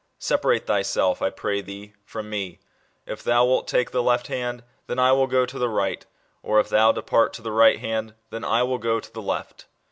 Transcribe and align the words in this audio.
"Separate 0.17 0.65
thyself, 0.65 1.21
I 1.21 1.29
pray 1.29 1.61
thee, 1.61 1.93
from 2.05 2.27
me; 2.27 2.57
if 3.05 3.21
thou 3.23 3.45
wilt 3.45 3.67
take 3.67 3.91
the 3.91 4.01
left 4.01 4.25
hand, 4.29 4.63
then 4.87 4.97
I 4.97 5.11
will 5.11 5.27
go 5.27 5.45
to 5.45 5.59
the 5.59 5.69
right; 5.69 6.03
or 6.41 6.59
if 6.59 6.69
thou 6.69 6.91
depart 6.91 7.33
to 7.33 7.43
the 7.43 7.51
light 7.51 7.81
hand, 7.81 8.15
then 8.31 8.43
I 8.43 8.63
will 8.63 8.79
go 8.79 8.99
to 8.99 9.13
the 9.13 9.21
left." 9.21 9.67